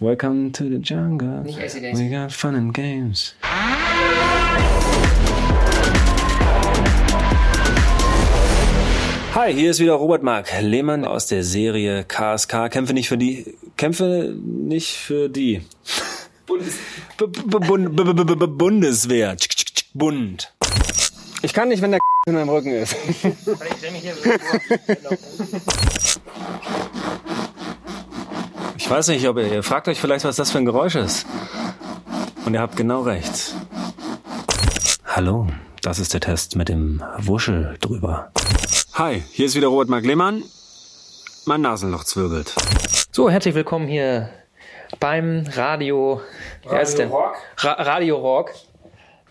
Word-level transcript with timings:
Welcome 0.00 0.52
to 0.52 0.68
the 0.68 0.78
jungle. 0.78 1.42
Nicht. 1.42 1.58
We 1.58 2.08
got 2.08 2.30
fun 2.30 2.54
and 2.54 2.72
games. 2.72 3.34
Hi, 9.34 9.52
hier 9.52 9.72
ist 9.72 9.80
wieder 9.80 9.94
Robert 9.94 10.22
Mark 10.22 10.46
Lehmann 10.60 11.04
aus 11.04 11.26
der 11.26 11.42
Serie 11.42 12.04
KSK. 12.04 12.70
Kämpfe 12.70 12.94
nicht 12.94 13.08
für 13.08 13.18
die. 13.18 13.56
Kämpfe 13.76 14.36
nicht 14.40 14.94
für 14.94 15.28
die. 15.28 15.62
Bundes 16.46 16.76
B 17.16 17.24
-b 17.24 18.36
B 18.36 18.46
Bundeswehr. 18.46 19.36
Bund. 19.94 20.52
Ich 21.42 21.52
kann 21.52 21.70
nicht, 21.70 21.82
wenn 21.82 21.90
der 21.90 22.00
in 22.28 22.34
meinem 22.34 22.50
Rücken 22.50 22.70
ist. 22.70 22.94
Ich 28.88 28.94
weiß 28.94 29.08
nicht, 29.08 29.28
ob 29.28 29.36
ihr, 29.36 29.52
ihr 29.52 29.62
fragt 29.62 29.86
euch 29.88 30.00
vielleicht, 30.00 30.24
was 30.24 30.36
das 30.36 30.50
für 30.50 30.56
ein 30.56 30.64
Geräusch 30.64 30.94
ist. 30.94 31.26
Und 32.46 32.54
ihr 32.54 32.60
habt 32.60 32.74
genau 32.74 33.02
recht. 33.02 33.54
Hallo, 35.04 35.46
das 35.82 35.98
ist 35.98 36.14
der 36.14 36.22
Test 36.22 36.56
mit 36.56 36.70
dem 36.70 37.04
Wuschel 37.18 37.76
drüber. 37.82 38.32
Hi, 38.94 39.22
hier 39.30 39.44
ist 39.44 39.54
wieder 39.54 39.66
Robert 39.66 39.90
Mark 39.90 40.06
Lehmann. 40.06 40.42
Mein 41.44 41.60
Nasenloch 41.60 42.04
zwirbelt. 42.04 42.54
So, 43.12 43.28
herzlich 43.28 43.54
willkommen 43.54 43.88
hier 43.88 44.30
beim 44.98 45.44
Radio. 45.54 46.22
Wer 46.66 46.80
ist 46.80 46.96
denn? 46.96 47.10
Rock? 47.10 47.34
Ra 47.58 47.72
Radio 47.72 48.16
Rock. 48.16 48.52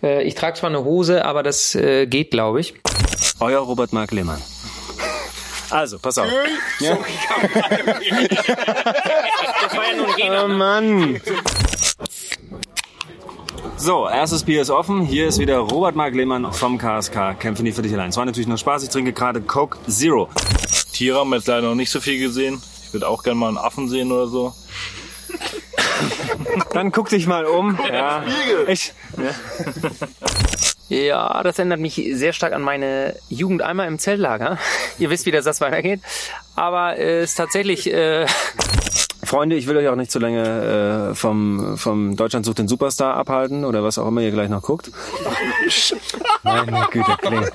Äh, 0.03 0.21
ich 0.21 0.35
trage 0.35 0.55
zwar 0.55 0.69
eine 0.69 0.83
Hose, 0.83 1.25
aber 1.25 1.41
das 1.41 1.73
äh, 1.73 2.05
geht, 2.05 2.29
glaube 2.29 2.59
ich. 2.59 2.75
Euer 3.39 3.61
Robert 3.61 3.91
Mark 3.91 4.11
Lehmann. 4.11 4.39
Also, 5.69 5.99
pass 5.99 6.17
auf. 6.17 6.27
Ja. 6.79 6.97
Oh 10.43 10.47
Mann. 10.47 11.21
So, 13.77 14.07
erstes 14.07 14.43
Bier 14.43 14.61
ist 14.61 14.69
offen. 14.69 15.01
Hier 15.01 15.27
ist 15.27 15.39
wieder 15.39 15.57
Robert 15.59 15.95
Mark 15.95 16.15
Lehmann 16.15 16.51
vom 16.51 16.77
KSK. 16.77 17.39
Kämpfe 17.39 17.63
nie 17.63 17.71
für 17.71 17.81
dich 17.81 17.93
allein. 17.93 18.09
Es 18.09 18.17
war 18.17 18.25
natürlich 18.25 18.47
nur 18.47 18.57
Spaß. 18.57 18.83
Ich 18.83 18.89
trinke 18.89 19.13
gerade 19.13 19.41
Coke 19.41 19.77
Zero. 19.87 20.29
Tiere 20.93 21.19
haben 21.19 21.29
wir 21.29 21.37
jetzt 21.37 21.47
leider 21.47 21.67
noch 21.67 21.75
nicht 21.75 21.91
so 21.91 21.99
viel 21.99 22.19
gesehen. 22.19 22.61
Ich 22.85 22.93
würde 22.93 23.07
auch 23.07 23.23
gerne 23.23 23.39
mal 23.39 23.49
einen 23.49 23.57
Affen 23.57 23.87
sehen 23.87 24.11
oder 24.11 24.27
so. 24.27 24.53
Dann 26.73 26.91
guck 26.91 27.09
dich 27.09 27.27
mal 27.27 27.45
um. 27.45 27.79
Ja. 27.91 28.23
Ich, 28.67 28.93
Ja, 30.89 31.43
das 31.43 31.59
erinnert 31.59 31.81
mich 31.81 32.01
sehr 32.13 32.31
stark 32.31 32.53
an 32.53 32.61
meine 32.61 33.15
Jugend 33.27 33.61
einmal 33.61 33.87
im 33.87 33.99
Zeltlager. 33.99 34.57
Ihr 34.99 35.09
wisst, 35.09 35.25
wie 35.25 35.31
der 35.31 35.43
Satz 35.43 35.59
weitergeht. 35.59 36.01
Aber 36.55 36.97
es 36.97 37.31
ist 37.31 37.35
tatsächlich... 37.35 37.91
Äh, 37.91 38.25
Freunde, 39.23 39.57
ich 39.57 39.67
will 39.67 39.75
euch 39.75 39.89
auch 39.89 39.97
nicht 39.97 40.09
zu 40.09 40.19
lange 40.19 41.09
äh, 41.11 41.13
vom, 41.13 41.77
vom 41.77 42.15
Deutschland 42.15 42.45
sucht 42.45 42.59
den 42.59 42.69
Superstar 42.69 43.15
abhalten 43.15 43.65
oder 43.65 43.83
was 43.83 43.97
auch 43.97 44.07
immer 44.07 44.21
ihr 44.21 44.31
gleich 44.31 44.47
noch 44.47 44.61
guckt. 44.61 44.89
Meine 46.43 46.87
Güte, 46.91 47.17
Kling. 47.17 47.45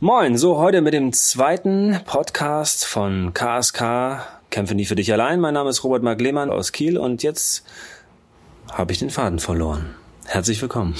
Moin, 0.00 0.36
so 0.36 0.58
heute 0.58 0.82
mit 0.82 0.92
dem 0.92 1.14
zweiten 1.14 1.98
Podcast 2.04 2.84
von 2.84 3.32
KSK 3.32 4.26
Kämpfe 4.54 4.76
nie 4.76 4.84
für 4.84 4.94
dich 4.94 5.12
allein. 5.12 5.40
Mein 5.40 5.54
Name 5.54 5.68
ist 5.68 5.82
Robert 5.82 6.04
Mark 6.04 6.20
Lehmann 6.20 6.48
aus 6.48 6.70
Kiel 6.70 6.96
und 6.96 7.24
jetzt 7.24 7.64
habe 8.70 8.92
ich 8.92 9.00
den 9.00 9.10
Faden 9.10 9.40
verloren. 9.40 9.96
Herzlich 10.26 10.62
willkommen. 10.62 10.94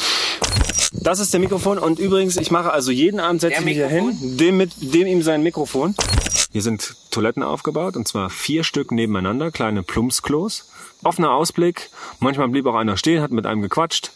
Das 0.91 1.21
ist 1.21 1.33
der 1.33 1.39
Mikrofon 1.39 1.79
und 1.79 2.01
übrigens, 2.01 2.37
ich 2.37 2.51
mache 2.51 2.73
also 2.73 2.91
jeden 2.91 3.21
Abend 3.21 3.43
setze 3.43 3.61
ich 3.61 3.65
mich 3.65 3.75
hier 3.75 3.87
hin, 3.87 4.19
dem 4.39 4.57
mit 4.57 4.73
dem 4.81 5.07
ihm 5.07 5.23
sein 5.23 5.45
Mikrofon. 5.45 5.95
Hier 6.51 6.63
sind 6.63 6.97
Toiletten 7.13 7.45
aufgebaut 7.45 7.95
und 7.95 8.09
zwar 8.09 8.29
vier 8.29 8.65
Stück 8.65 8.91
nebeneinander, 8.91 9.53
kleine 9.53 9.85
Plumpsklos. 9.85 10.69
Offener 11.05 11.31
Ausblick, 11.31 11.91
manchmal 12.19 12.49
blieb 12.49 12.67
auch 12.67 12.75
einer 12.75 12.97
stehen, 12.97 13.23
hat 13.23 13.31
mit 13.31 13.47
einem 13.47 13.63
gequatscht. 13.63 14.11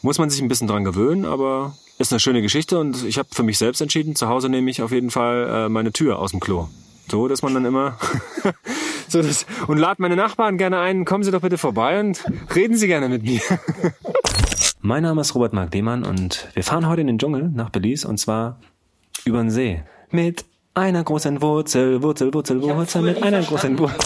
Muss 0.00 0.16
man 0.16 0.30
sich 0.30 0.40
ein 0.40 0.48
bisschen 0.48 0.68
dran 0.68 0.84
gewöhnen, 0.84 1.26
aber 1.26 1.76
ist 1.98 2.14
eine 2.14 2.20
schöne 2.20 2.40
Geschichte 2.40 2.78
und 2.78 3.04
ich 3.04 3.18
habe 3.18 3.28
für 3.30 3.42
mich 3.42 3.58
selbst 3.58 3.82
entschieden, 3.82 4.16
zu 4.16 4.28
Hause 4.28 4.48
nehme 4.48 4.70
ich 4.70 4.80
auf 4.80 4.90
jeden 4.90 5.10
Fall 5.10 5.66
äh, 5.66 5.68
meine 5.68 5.92
Tür 5.92 6.18
aus 6.18 6.30
dem 6.30 6.40
Klo. 6.40 6.68
So, 7.10 7.26
dass 7.26 7.42
man 7.42 7.54
dann 7.54 7.64
immer 7.64 7.98
so 9.08 9.20
das 9.20 9.44
und 9.66 9.78
lad 9.78 9.98
meine 9.98 10.14
Nachbarn 10.14 10.58
gerne 10.58 10.78
ein, 10.78 11.04
kommen 11.04 11.24
Sie 11.24 11.32
doch 11.32 11.40
bitte 11.40 11.58
vorbei 11.58 11.98
und 11.98 12.24
reden 12.54 12.76
Sie 12.76 12.86
gerne 12.86 13.08
mit 13.08 13.24
mir. 13.24 13.40
Mein 14.80 15.02
Name 15.02 15.20
ist 15.20 15.34
Robert 15.34 15.52
Mark 15.52 15.74
Lehmann 15.74 16.04
und 16.04 16.48
wir 16.54 16.62
fahren 16.62 16.86
heute 16.86 17.00
in 17.00 17.08
den 17.08 17.18
Dschungel 17.18 17.50
nach 17.52 17.70
Belize 17.70 18.06
und 18.06 18.18
zwar 18.18 18.60
über 19.24 19.38
den 19.38 19.50
See. 19.50 19.82
Mit 20.10 20.44
einer 20.74 21.02
großen 21.02 21.42
Wurzel, 21.42 22.00
Wurzel, 22.00 22.32
Wurzel, 22.32 22.62
Wurzel, 22.62 23.02
mit 23.02 23.20
einer 23.24 23.42
großen 23.42 23.76
Wurzel. 23.76 23.98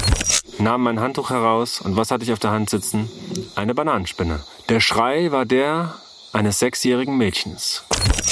Nahm 0.58 0.82
mein 0.82 0.98
Handtuch 0.98 1.28
heraus 1.28 1.82
und 1.82 1.96
was 1.96 2.10
hatte 2.10 2.24
ich 2.24 2.32
auf 2.32 2.38
der 2.38 2.52
Hand 2.52 2.70
sitzen? 2.70 3.10
Eine 3.54 3.74
Bananenspinne. 3.74 4.40
Der 4.70 4.80
Schrei 4.80 5.30
war 5.30 5.44
der 5.44 5.94
eines 6.34 6.58
sechsjährigen 6.58 7.16
Mädchens. 7.16 7.84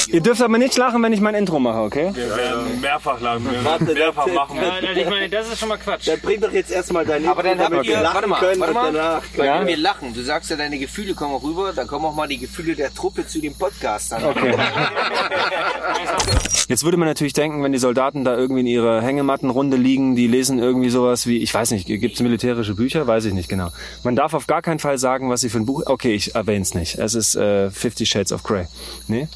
Ihr 0.09 0.21
dürft 0.21 0.43
aber 0.43 0.59
nicht 0.59 0.77
lachen, 0.77 1.03
wenn 1.03 1.13
ich 1.13 1.21
mein 1.21 1.35
Intro 1.35 1.59
mache, 1.61 1.79
okay? 1.79 2.11
Wir 2.15 2.37
werden 2.37 2.81
mehrfach 2.81 3.21
lang, 3.21 3.45
Warte, 3.63 3.85
mehrfach 3.95 4.25
das- 4.27 4.35
machen. 4.35 4.59
ich 4.97 5.09
meine, 5.09 5.29
das 5.29 5.49
ist 5.53 5.61
schon 5.61 5.69
mal 5.69 5.79
Quatsch. 5.79 6.09
Dann 6.09 6.21
bring 6.21 6.41
doch 6.41 6.51
jetzt 6.53 6.71
erstmal 6.71 7.05
dein 7.07 7.27
Aber 7.29 7.43
dann 7.43 7.59
damit 7.59 7.79
habt 7.79 7.87
ihr, 7.87 7.95
wir 7.97 8.03
lachen 8.03 8.15
warte 8.15 8.29
mal, 8.29 8.41
können 8.41 8.61
warte 8.61 8.73
und 8.73 8.83
mal. 8.83 8.93
danach. 8.93 9.23
Weil 9.37 9.47
Ja? 9.47 9.67
wir 9.67 9.77
lachen. 9.77 10.13
Du 10.15 10.23
sagst 10.23 10.51
ja, 10.51 10.57
deine 10.57 10.79
Gefühle 10.79 11.15
kommen 11.15 11.35
auch 11.35 11.43
rüber, 11.45 11.73
dann 11.73 11.87
kommen 11.87 12.05
auch 12.05 12.15
mal 12.15 12.27
die 12.27 12.39
Gefühle 12.39 12.75
der 12.75 12.93
Truppe 12.93 13.27
zu 13.27 13.41
dem 13.41 13.55
Podcast. 13.55 14.13
Dann. 14.13 14.25
Okay. 14.25 14.55
Jetzt 16.69 16.85
würde 16.85 16.97
man 16.97 17.09
natürlich 17.09 17.33
denken, 17.33 17.63
wenn 17.63 17.73
die 17.73 17.79
Soldaten 17.79 18.25
da 18.25 18.37
irgendwie 18.37 18.61
in 18.61 18.67
ihrer 18.67 19.03
Hängemattenrunde 19.03 19.77
liegen, 19.77 20.15
die 20.15 20.27
lesen 20.27 20.59
irgendwie 20.59 20.91
sowas 20.91 21.27
wie, 21.27 21.39
ich 21.39 21.53
weiß 21.53 21.73
nicht, 21.73 21.87
gibt 21.87 22.15
es 22.15 22.21
militärische 22.21 22.75
Bücher? 22.75 23.07
Weiß 23.07 23.25
ich 23.25 23.35
nicht 23.35 23.49
genau. 23.49 23.69
Man 24.05 24.17
darf 24.17 24.35
auf 24.35 24.47
gar 24.47 24.63
keinen 24.63 24.79
Fall 24.79 24.99
sagen, 24.99 25.29
was 25.31 25.41
sie 25.41 25.49
für 25.49 25.59
ein 25.59 25.67
Buch... 25.67 25.83
Okay, 25.87 26.15
ich 26.15 26.35
erwähne 26.35 26.63
es 26.63 26.75
nicht. 26.75 26.99
Es 26.99 27.15
ist 27.15 27.35
äh, 27.35 27.71
Fifty 27.71 28.07
Shades 28.07 28.33
of 28.33 28.43
Grey. 28.43 28.67
Nee? 29.09 29.29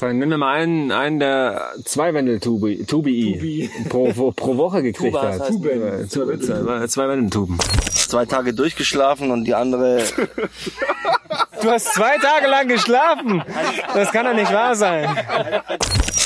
Nimm 0.00 0.30
mir 0.30 0.38
mal 0.38 0.54
einen, 0.54 0.90
einen 0.90 1.20
der 1.20 1.74
zwei 1.84 2.12
Wendeltubi 2.12 2.84
Tubi 2.86 3.70
pro, 3.88 4.12
pro, 4.12 4.32
pro 4.32 4.56
Woche 4.56 4.82
gekriegt 4.82 5.14
Tubas 5.14 5.38
hat. 5.38 5.48
Tuben. 5.48 6.08
Zwei, 6.08 6.86
zwei 6.88 7.08
Wendeltuben. 7.08 7.58
Zwei 7.90 8.26
Tage 8.26 8.52
durchgeschlafen 8.52 9.30
und 9.30 9.44
die 9.44 9.54
andere. 9.54 10.02
Du 11.62 11.70
hast 11.70 11.94
zwei 11.94 12.18
Tage 12.18 12.48
lang 12.48 12.68
geschlafen. 12.68 13.42
Das 13.94 14.10
kann 14.10 14.26
doch 14.26 14.34
nicht 14.34 14.52
wahr 14.52 14.74
sein. 14.74 15.08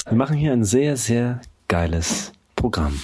Wir 0.09 0.17
machen 0.17 0.37
hier 0.37 0.53
ein 0.53 0.65
sehr, 0.65 0.97
sehr 0.97 1.41
geiles 1.69 2.33
Programm. 2.55 2.99